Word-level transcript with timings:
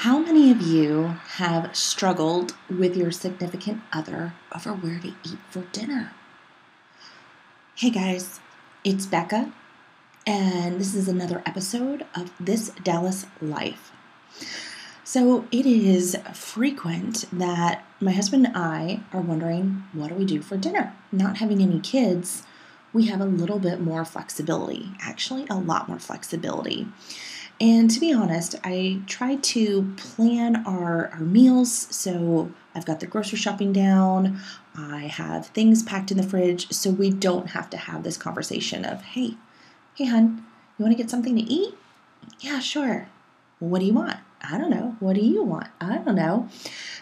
How 0.00 0.18
many 0.18 0.50
of 0.50 0.60
you 0.60 1.16
have 1.36 1.74
struggled 1.74 2.54
with 2.68 2.98
your 2.98 3.10
significant 3.10 3.80
other 3.94 4.34
over 4.54 4.74
where 4.74 4.98
to 4.98 5.08
eat 5.08 5.38
for 5.48 5.62
dinner? 5.72 6.12
Hey 7.76 7.88
guys, 7.88 8.38
it's 8.84 9.06
Becca, 9.06 9.54
and 10.26 10.78
this 10.78 10.94
is 10.94 11.08
another 11.08 11.42
episode 11.46 12.04
of 12.14 12.30
This 12.38 12.72
Dallas 12.84 13.24
Life. 13.40 13.90
So, 15.02 15.46
it 15.50 15.64
is 15.64 16.14
frequent 16.34 17.24
that 17.32 17.82
my 17.98 18.12
husband 18.12 18.48
and 18.48 18.54
I 18.54 19.00
are 19.14 19.22
wondering 19.22 19.84
what 19.94 20.08
do 20.08 20.14
we 20.14 20.26
do 20.26 20.42
for 20.42 20.58
dinner? 20.58 20.94
Not 21.10 21.38
having 21.38 21.62
any 21.62 21.80
kids, 21.80 22.42
we 22.92 23.06
have 23.06 23.22
a 23.22 23.24
little 23.24 23.58
bit 23.58 23.80
more 23.80 24.04
flexibility, 24.04 24.90
actually, 25.00 25.46
a 25.48 25.56
lot 25.56 25.88
more 25.88 25.98
flexibility. 25.98 26.86
And 27.60 27.90
to 27.90 28.00
be 28.00 28.12
honest, 28.12 28.54
I 28.64 29.00
try 29.06 29.36
to 29.36 29.94
plan 29.96 30.64
our, 30.66 31.08
our 31.08 31.20
meals. 31.20 31.72
So 31.90 32.52
I've 32.74 32.84
got 32.84 33.00
the 33.00 33.06
grocery 33.06 33.38
shopping 33.38 33.72
down, 33.72 34.38
I 34.76 35.06
have 35.06 35.46
things 35.46 35.82
packed 35.82 36.10
in 36.10 36.18
the 36.18 36.22
fridge, 36.22 36.70
so 36.70 36.90
we 36.90 37.10
don't 37.10 37.50
have 37.50 37.70
to 37.70 37.76
have 37.78 38.02
this 38.02 38.18
conversation 38.18 38.84
of, 38.84 39.00
hey, 39.02 39.36
hey, 39.94 40.04
hun, 40.04 40.44
you 40.76 40.84
want 40.84 40.96
to 40.96 41.02
get 41.02 41.10
something 41.10 41.34
to 41.36 41.42
eat? 41.42 41.74
Yeah, 42.40 42.58
sure. 42.58 43.08
what 43.58 43.78
do 43.78 43.86
you 43.86 43.94
want? 43.94 44.18
I 44.42 44.58
don't 44.58 44.70
know. 44.70 44.96
What 45.00 45.14
do 45.14 45.22
you 45.22 45.42
want? 45.42 45.68
I 45.80 45.96
don't 45.96 46.14
know. 46.14 46.48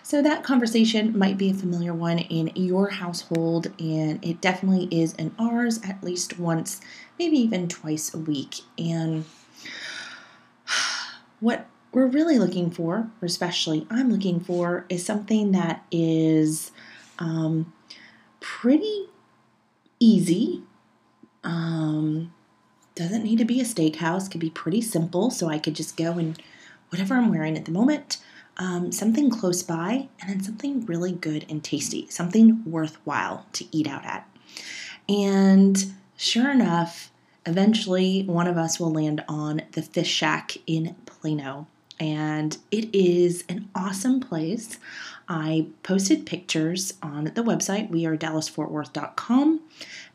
So, 0.05 0.23
that 0.23 0.45
conversation 0.45 1.19
might 1.19 1.37
be 1.37 1.51
a 1.51 1.55
familiar 1.55 1.93
one 1.93 2.21
in 2.21 2.53
your 2.55 2.91
household, 2.91 3.73
and 3.79 4.25
it 4.25 4.41
definitely 4.41 4.87
is 4.97 5.15
in 5.15 5.35
ours 5.39 5.81
at 5.83 6.03
least 6.05 6.39
once, 6.39 6.81
maybe 7.19 7.37
even 7.39 7.69
twice 7.69 8.15
a 8.15 8.19
week. 8.19 8.61
And 8.79 9.25
what 11.41 11.67
we're 11.93 12.07
really 12.07 12.39
looking 12.39 12.71
for, 12.71 13.11
or 13.23 13.27
especially 13.27 13.87
I'm 13.91 14.11
looking 14.11 14.41
for, 14.41 14.85
is 14.89 15.05
something 15.05 15.53
that 15.53 15.85
is 15.91 16.73
um, 17.19 17.73
pretty 18.41 19.07
easy. 20.01 20.63
Um, 21.45 22.33
doesn't 22.95 23.23
need 23.23 23.39
to 23.39 23.45
be 23.45 23.61
a 23.61 23.65
steakhouse, 23.65 24.31
could 24.31 24.41
be 24.41 24.51
pretty 24.51 24.81
simple. 24.81 25.31
So 25.31 25.49
I 25.49 25.59
could 25.59 25.75
just 25.75 25.97
go 25.97 26.13
and 26.13 26.41
whatever 26.91 27.15
I'm 27.15 27.29
wearing 27.29 27.57
at 27.57 27.65
the 27.65 27.73
moment, 27.73 28.19
um, 28.57 28.93
something 28.93 29.31
close 29.31 29.63
by, 29.63 30.09
and 30.21 30.31
then 30.31 30.43
something 30.43 30.87
really 30.87 31.13
good 31.13 31.45
and 31.49 31.63
tasty, 31.63 32.07
something 32.09 32.63
worthwhile 32.65 33.47
to 33.55 33.67
eat 33.77 33.89
out 33.89 34.05
at. 34.05 34.29
And 35.09 35.93
sure 36.17 36.51
enough, 36.51 37.11
eventually 37.47 38.23
one 38.23 38.47
of 38.47 38.57
us 38.57 38.79
will 38.81 38.93
land 38.93 39.25
on 39.29 39.63
the 39.73 39.83
Fish 39.83 40.11
Shack 40.11 40.57
in 40.67 40.95
Plano. 41.07 41.67
And 42.01 42.57
it 42.71 42.93
is 42.95 43.45
an 43.49 43.69
awesome 43.75 44.19
place. 44.19 44.79
I 45.29 45.69
posted 45.83 46.27
pictures 46.27 46.95
on 47.03 47.25
the 47.25 47.43
website, 47.43 47.91
wearedallasfortworth.com, 47.91 49.61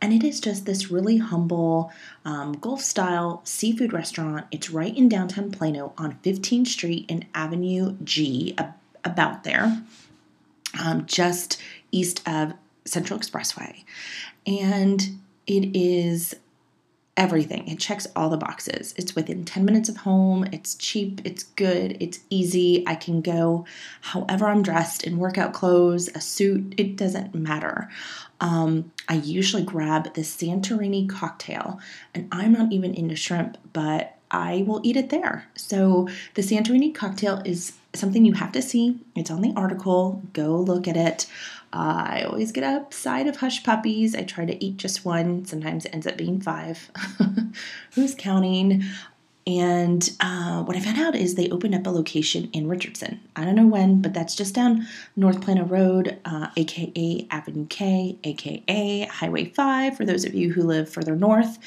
and 0.01 0.13
it 0.13 0.23
is 0.23 0.39
just 0.39 0.65
this 0.65 0.91
really 0.91 1.17
humble 1.17 1.91
um, 2.25 2.53
Gulf 2.53 2.81
style 2.81 3.41
seafood 3.43 3.91
restaurant. 3.93 4.45
It's 4.51 4.69
right 4.69 4.95
in 4.95 5.09
downtown 5.09 5.51
Plano 5.51 5.93
on 5.97 6.19
15th 6.23 6.67
Street 6.67 7.05
and 7.09 7.25
Avenue 7.33 7.95
G, 8.03 8.55
about 9.03 9.43
there, 9.43 9.81
um, 10.79 11.05
just 11.05 11.59
east 11.91 12.21
of 12.27 12.53
Central 12.85 13.19
Expressway. 13.19 13.83
And 14.45 15.17
it 15.47 15.75
is 15.75 16.35
everything. 17.19 17.67
It 17.67 17.79
checks 17.79 18.07
all 18.15 18.29
the 18.29 18.37
boxes. 18.37 18.95
It's 18.97 19.13
within 19.13 19.43
10 19.43 19.65
minutes 19.65 19.89
of 19.89 19.97
home. 19.97 20.45
It's 20.53 20.73
cheap. 20.75 21.21
It's 21.25 21.43
good. 21.43 21.97
It's 21.99 22.19
easy. 22.29 22.87
I 22.87 22.95
can 22.95 23.21
go 23.21 23.65
however 24.01 24.47
I'm 24.47 24.63
dressed 24.63 25.03
in 25.03 25.17
workout 25.17 25.51
clothes, 25.51 26.07
a 26.15 26.21
suit. 26.21 26.73
It 26.77 26.95
doesn't 26.95 27.35
matter. 27.35 27.89
Um, 28.39 28.93
I 29.09 29.15
usually 29.15 29.63
grab 29.63 30.13
the 30.13 30.21
Santorini 30.21 31.09
cocktail, 31.09 31.81
and 32.15 32.29
I'm 32.31 32.53
not 32.53 32.71
even 32.71 32.93
into 32.93 33.17
shrimp, 33.17 33.57
but 33.73 34.15
I 34.31 34.63
will 34.67 34.81
eat 34.83 34.95
it 34.95 35.09
there. 35.09 35.47
So 35.55 36.07
the 36.35 36.41
Santorini 36.41 36.93
cocktail 36.93 37.41
is 37.45 37.73
something 37.93 38.25
you 38.25 38.33
have 38.33 38.51
to 38.51 38.61
see. 38.61 38.99
It's 39.15 39.31
on 39.31 39.41
the 39.41 39.53
article. 39.55 40.21
Go 40.33 40.57
look 40.57 40.87
at 40.87 40.97
it. 40.97 41.25
Uh, 41.71 42.03
I 42.07 42.23
always 42.23 42.51
get 42.51 42.63
a 42.63 42.85
side 42.93 43.27
of 43.27 43.37
hush 43.37 43.63
puppies. 43.63 44.15
I 44.15 44.23
try 44.23 44.45
to 44.45 44.63
eat 44.63 44.77
just 44.77 45.05
one. 45.05 45.45
Sometimes 45.45 45.85
it 45.85 45.93
ends 45.93 46.07
up 46.07 46.17
being 46.17 46.41
five. 46.41 46.89
Who's 47.93 48.15
counting? 48.15 48.83
And 49.47 50.07
uh, 50.19 50.61
what 50.63 50.77
I 50.77 50.79
found 50.79 50.99
out 50.99 51.15
is 51.15 51.33
they 51.33 51.49
opened 51.49 51.73
up 51.73 51.87
a 51.87 51.89
location 51.89 52.49
in 52.53 52.67
Richardson. 52.67 53.19
I 53.35 53.45
don't 53.45 53.55
know 53.55 53.65
when, 53.65 54.01
but 54.01 54.13
that's 54.13 54.35
just 54.35 54.53
down 54.53 54.85
North 55.15 55.41
Plano 55.41 55.65
Road, 55.65 56.19
uh, 56.25 56.49
aka 56.55 57.27
Avenue 57.31 57.65
K, 57.67 58.17
aka 58.23 59.05
Highway 59.05 59.45
5, 59.45 59.97
for 59.97 60.05
those 60.05 60.23
of 60.23 60.35
you 60.35 60.53
who 60.53 60.61
live 60.61 60.87
further 60.87 61.15
north. 61.15 61.57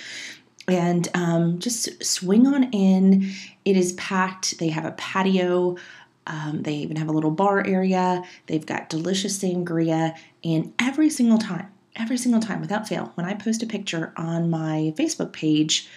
And 0.68 1.08
um, 1.14 1.58
just 1.58 2.04
swing 2.04 2.46
on 2.46 2.64
in. 2.72 3.32
It 3.64 3.76
is 3.76 3.92
packed. 3.94 4.58
They 4.58 4.68
have 4.68 4.84
a 4.84 4.92
patio. 4.92 5.76
Um, 6.26 6.62
they 6.62 6.74
even 6.74 6.96
have 6.96 7.08
a 7.08 7.12
little 7.12 7.30
bar 7.30 7.66
area. 7.66 8.22
They've 8.46 8.64
got 8.64 8.88
delicious 8.88 9.38
sangria. 9.38 10.16
And 10.44 10.72
every 10.78 11.10
single 11.10 11.38
time, 11.38 11.68
every 11.96 12.16
single 12.16 12.40
time 12.40 12.60
without 12.60 12.88
fail, 12.88 13.12
when 13.14 13.26
I 13.26 13.34
post 13.34 13.62
a 13.62 13.66
picture 13.66 14.12
on 14.16 14.50
my 14.50 14.94
Facebook 14.96 15.32
page, 15.32 15.88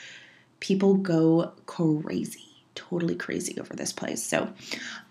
people 0.60 0.96
go 0.96 1.54
crazy. 1.66 2.42
Totally 2.74 3.16
crazy 3.16 3.58
over 3.60 3.74
this 3.74 3.94
place. 3.94 4.22
So, 4.22 4.52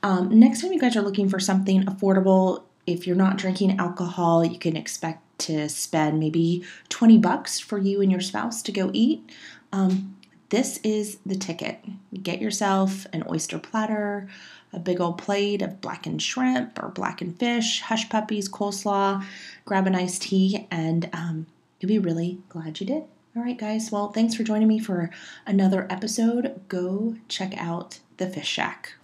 um, 0.02 0.38
next 0.38 0.60
time 0.60 0.72
you 0.72 0.80
guys 0.80 0.96
are 0.96 1.02
looking 1.02 1.28
for 1.28 1.40
something 1.40 1.84
affordable, 1.84 2.64
if 2.86 3.06
you're 3.06 3.16
not 3.16 3.38
drinking 3.38 3.78
alcohol, 3.78 4.44
you 4.44 4.58
can 4.58 4.76
expect 4.76 5.23
to 5.38 5.68
spend 5.68 6.20
maybe 6.20 6.64
20 6.88 7.18
bucks 7.18 7.58
for 7.60 7.78
you 7.78 8.00
and 8.00 8.10
your 8.10 8.20
spouse 8.20 8.62
to 8.62 8.72
go 8.72 8.90
eat. 8.92 9.30
Um, 9.72 10.16
this 10.50 10.78
is 10.84 11.18
the 11.26 11.34
ticket. 11.34 11.84
Get 12.22 12.40
yourself 12.40 13.06
an 13.12 13.24
oyster 13.28 13.58
platter, 13.58 14.28
a 14.72 14.78
big 14.78 15.00
old 15.00 15.18
plate 15.18 15.62
of 15.62 15.80
blackened 15.80 16.22
shrimp 16.22 16.82
or 16.82 16.88
blackened 16.88 17.38
fish, 17.38 17.80
hush 17.80 18.08
puppies, 18.08 18.48
coleslaw, 18.48 19.24
grab 19.64 19.86
an 19.86 19.94
iced 19.94 20.22
tea, 20.22 20.66
and 20.70 21.08
um, 21.12 21.46
you'll 21.80 21.88
be 21.88 21.98
really 21.98 22.38
glad 22.48 22.80
you 22.80 22.86
did. 22.86 23.04
All 23.36 23.42
right, 23.42 23.58
guys. 23.58 23.90
Well, 23.90 24.12
thanks 24.12 24.34
for 24.34 24.44
joining 24.44 24.68
me 24.68 24.78
for 24.78 25.10
another 25.44 25.88
episode. 25.90 26.60
Go 26.68 27.16
check 27.26 27.56
out 27.56 27.98
the 28.18 28.28
Fish 28.28 28.48
Shack. 28.48 28.94